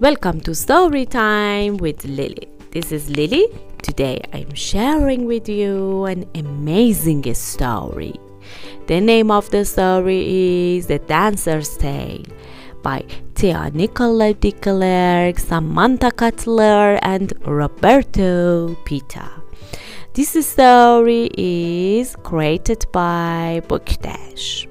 [0.00, 2.48] Welcome to Story Time with Lily.
[2.72, 3.46] This is Lily.
[3.80, 8.16] Today I'm sharing with you an amazing story.
[8.88, 12.24] The name of the story is The Dancer's Tale
[12.82, 14.52] by Tia Nicola de
[15.38, 19.30] Samantha Cutler, and Roberto Pita.
[20.12, 24.66] This story is created by Bookdash.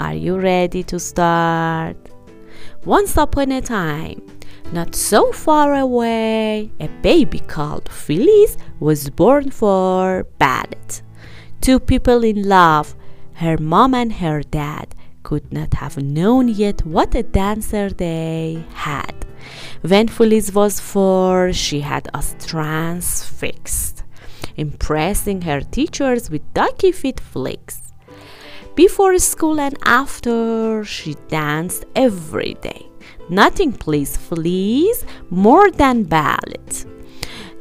[0.00, 1.96] Are you ready to start?
[2.84, 4.20] Once upon a time,
[4.72, 11.02] not so far away, a baby called Phyllis was born for ballet.
[11.60, 12.94] Two people in love,
[13.34, 19.14] her mom and her dad, could not have known yet what a dancer they had.
[19.82, 24.02] When Phyllis was four, she had us transfixed,
[24.56, 27.92] impressing her teachers with ducky feet flicks.
[28.74, 32.86] Before school and after, she danced every day.
[33.28, 36.84] Nothing pleased Phyllis more than ballet.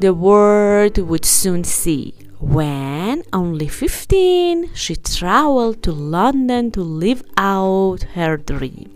[0.00, 2.14] The world would soon see.
[2.40, 8.90] When only 15, she traveled to London to live out her dream.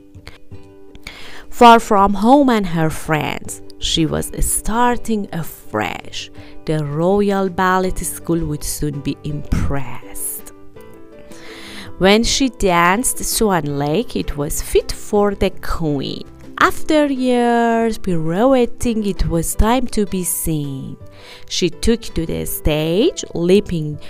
[1.48, 6.30] Far from home and her friends, she was starting afresh.
[6.64, 10.52] The Royal Ballet School would soon be impressed.
[11.98, 16.26] When she danced Swan Lake, it was fit for the queen.
[16.58, 20.96] After years pirouetting, it was time to be seen.
[21.50, 24.00] She took to the stage, leaping,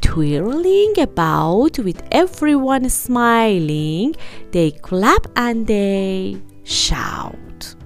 [0.00, 4.16] twirling about with everyone smiling.
[4.50, 7.76] They clap and they shout.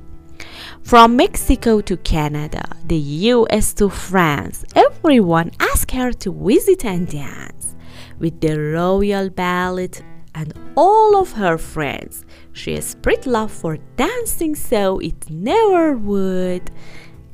[0.83, 2.99] From Mexico to Canada, the
[3.35, 7.77] US to France, everyone asked her to visit and dance
[8.19, 9.91] with the royal ballet
[10.37, 12.25] and all of her friends.
[12.53, 16.71] She has spread love for dancing so it never would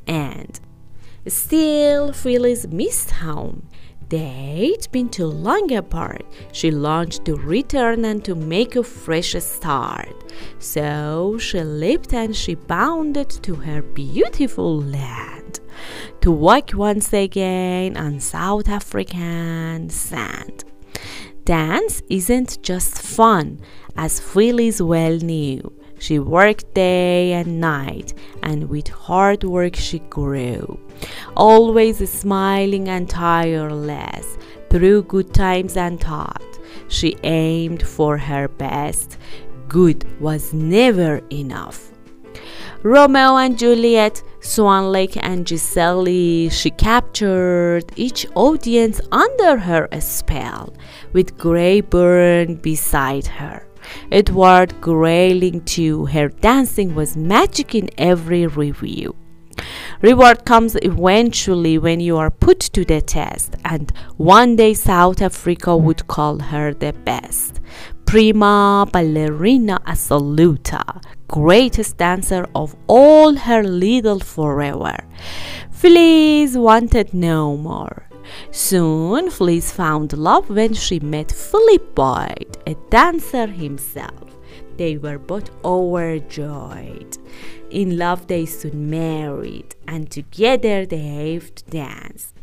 [0.07, 0.61] end.
[1.27, 3.67] Still, Phyllis missed home.
[4.09, 6.25] They'd been too long apart.
[6.51, 10.15] She longed to return and to make a fresh start.
[10.59, 15.59] So she leaped and she bounded to her beautiful land
[16.21, 20.22] to walk once again on South African sand.
[21.45, 23.59] Dance isn't just fun,
[23.97, 25.73] as Phyllis well knew.
[25.99, 30.79] She worked day and night, and with hard work she grew.
[31.35, 34.37] Always smiling and tireless,
[34.69, 36.41] through good times and tough.
[36.87, 39.17] She aimed for her best.
[39.67, 41.92] Good was never enough.
[42.83, 50.73] Romeo and Juliet, Swan Lake and Giselle, she captured each audience under her spell,
[51.13, 53.65] with Gary Burne beside her.
[54.11, 59.15] Edward Greyling too, her dancing was magic in every review.
[60.03, 65.77] Reward comes eventually when you are put to the test, and one day South Africa
[65.77, 67.61] would call her the best.
[68.05, 74.97] Prima ballerina assoluta, greatest dancer of all her little forever.
[75.71, 78.09] Phyllis wanted no more.
[78.51, 84.37] Soon, Phyllis found love when she met Philip Boyd, a dancer himself.
[84.77, 87.17] They were both overjoyed.
[87.69, 92.33] In love, they soon married, and together they have to dance.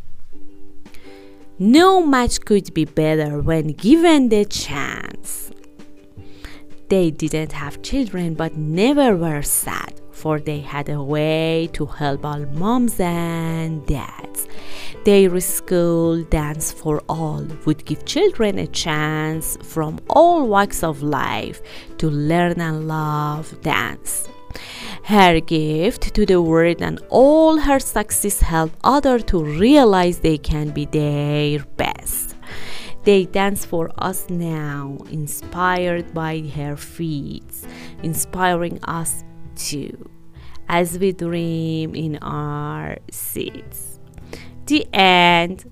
[1.58, 5.50] No match could be better when given the chance.
[6.88, 12.24] They didn't have children but never were sad, for they had a way to help
[12.24, 14.48] all moms and dads.
[15.04, 21.62] Their school Dance for All would give children a chance from all walks of life
[21.96, 24.28] to learn and love dance.
[25.04, 30.68] Her gift to the world and all her success help others to realize they can
[30.68, 32.36] be their best.
[33.04, 37.50] They dance for us now, inspired by her feet,
[38.02, 39.24] inspiring us
[39.56, 40.10] too,
[40.68, 43.99] as we dream in our seats.
[44.70, 45.68] The end.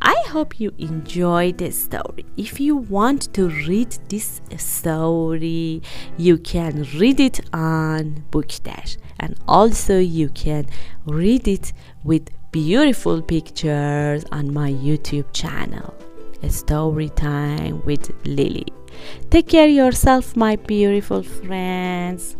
[0.00, 2.24] I hope you enjoyed the story.
[2.36, 5.82] If you want to read this story,
[6.16, 10.66] you can read it on Bookdash and also you can
[11.04, 11.72] read it
[12.04, 15.92] with beautiful pictures on my YouTube channel.
[16.48, 18.68] Story time with Lily.
[19.30, 22.36] Take care yourself, my beautiful friends.